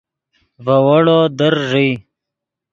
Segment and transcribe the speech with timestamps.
[0.65, 1.89] ڤے ویڑو در ݱئے